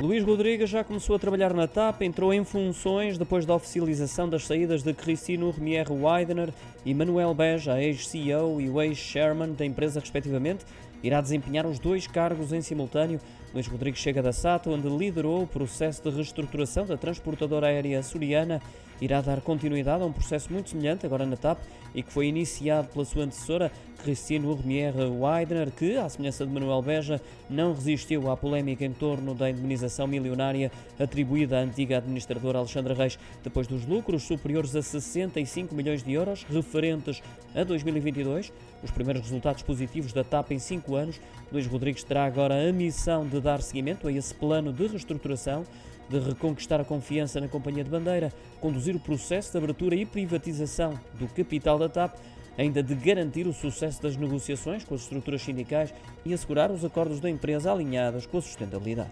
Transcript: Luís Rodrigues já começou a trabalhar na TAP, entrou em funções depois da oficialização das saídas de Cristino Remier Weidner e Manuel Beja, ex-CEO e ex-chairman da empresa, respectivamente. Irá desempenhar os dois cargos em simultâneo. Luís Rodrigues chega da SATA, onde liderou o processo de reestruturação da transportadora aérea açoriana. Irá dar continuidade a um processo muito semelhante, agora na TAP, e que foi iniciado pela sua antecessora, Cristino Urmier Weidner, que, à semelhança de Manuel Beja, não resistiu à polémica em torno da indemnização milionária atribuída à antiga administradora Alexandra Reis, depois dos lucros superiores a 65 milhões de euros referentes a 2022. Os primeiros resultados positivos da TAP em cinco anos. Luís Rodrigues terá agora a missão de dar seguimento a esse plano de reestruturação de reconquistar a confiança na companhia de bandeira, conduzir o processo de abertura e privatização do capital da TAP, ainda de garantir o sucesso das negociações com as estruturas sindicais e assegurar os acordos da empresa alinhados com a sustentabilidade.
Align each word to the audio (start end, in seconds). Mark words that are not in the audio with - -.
Luís 0.00 0.24
Rodrigues 0.24 0.68
já 0.68 0.82
começou 0.82 1.14
a 1.16 1.18
trabalhar 1.18 1.54
na 1.54 1.68
TAP, 1.68 2.02
entrou 2.02 2.34
em 2.34 2.44
funções 2.44 3.16
depois 3.16 3.46
da 3.46 3.54
oficialização 3.54 4.28
das 4.28 4.44
saídas 4.44 4.82
de 4.82 4.92
Cristino 4.92 5.50
Remier 5.50 5.86
Weidner 5.90 6.52
e 6.84 6.92
Manuel 6.92 7.32
Beja, 7.32 7.80
ex-CEO 7.80 8.60
e 8.60 8.66
ex-chairman 8.86 9.52
da 9.52 9.64
empresa, 9.64 10.00
respectivamente. 10.00 10.66
Irá 11.02 11.20
desempenhar 11.20 11.66
os 11.66 11.78
dois 11.78 12.06
cargos 12.06 12.52
em 12.52 12.60
simultâneo. 12.60 13.20
Luís 13.52 13.66
Rodrigues 13.66 14.00
chega 14.00 14.22
da 14.22 14.32
SATA, 14.32 14.70
onde 14.70 14.88
liderou 14.88 15.42
o 15.42 15.46
processo 15.46 16.02
de 16.02 16.10
reestruturação 16.10 16.86
da 16.86 16.96
transportadora 16.96 17.66
aérea 17.66 17.98
açoriana. 18.00 18.60
Irá 19.02 19.20
dar 19.20 19.42
continuidade 19.42 20.02
a 20.02 20.06
um 20.06 20.12
processo 20.12 20.50
muito 20.50 20.70
semelhante, 20.70 21.04
agora 21.04 21.26
na 21.26 21.36
TAP, 21.36 21.58
e 21.94 22.02
que 22.02 22.10
foi 22.10 22.28
iniciado 22.28 22.88
pela 22.88 23.04
sua 23.04 23.24
antecessora, 23.24 23.70
Cristino 24.02 24.50
Urmier 24.50 24.94
Weidner, 24.96 25.70
que, 25.70 25.96
à 25.98 26.08
semelhança 26.08 26.46
de 26.46 26.52
Manuel 26.52 26.80
Beja, 26.80 27.20
não 27.50 27.74
resistiu 27.74 28.30
à 28.30 28.36
polémica 28.36 28.84
em 28.84 28.92
torno 28.92 29.34
da 29.34 29.50
indemnização 29.50 29.84
milionária 30.06 30.70
atribuída 30.98 31.58
à 31.58 31.62
antiga 31.62 31.98
administradora 31.98 32.58
Alexandra 32.58 32.94
Reis, 32.94 33.18
depois 33.42 33.66
dos 33.66 33.86
lucros 33.86 34.24
superiores 34.24 34.74
a 34.74 34.82
65 34.82 35.74
milhões 35.74 36.02
de 36.02 36.12
euros 36.12 36.44
referentes 36.44 37.22
a 37.54 37.62
2022. 37.62 38.52
Os 38.82 38.90
primeiros 38.90 39.22
resultados 39.22 39.62
positivos 39.62 40.12
da 40.12 40.24
TAP 40.24 40.50
em 40.50 40.58
cinco 40.58 40.96
anos. 40.96 41.20
Luís 41.52 41.66
Rodrigues 41.66 42.04
terá 42.04 42.24
agora 42.24 42.68
a 42.68 42.72
missão 42.72 43.26
de 43.26 43.40
dar 43.40 43.62
seguimento 43.62 44.08
a 44.08 44.12
esse 44.12 44.34
plano 44.34 44.72
de 44.72 44.86
reestruturação 44.86 45.64
de 46.08 46.18
reconquistar 46.18 46.80
a 46.80 46.84
confiança 46.84 47.40
na 47.40 47.48
companhia 47.48 47.84
de 47.84 47.90
bandeira, 47.90 48.32
conduzir 48.60 48.94
o 48.94 49.00
processo 49.00 49.52
de 49.52 49.58
abertura 49.58 49.94
e 49.94 50.04
privatização 50.04 50.98
do 51.14 51.26
capital 51.28 51.78
da 51.78 51.88
TAP, 51.88 52.16
ainda 52.56 52.82
de 52.82 52.94
garantir 52.94 53.46
o 53.46 53.52
sucesso 53.52 54.02
das 54.02 54.16
negociações 54.16 54.84
com 54.84 54.94
as 54.94 55.02
estruturas 55.02 55.42
sindicais 55.42 55.92
e 56.24 56.32
assegurar 56.32 56.70
os 56.70 56.84
acordos 56.84 57.20
da 57.20 57.30
empresa 57.30 57.72
alinhados 57.72 58.26
com 58.26 58.38
a 58.38 58.42
sustentabilidade. 58.42 59.10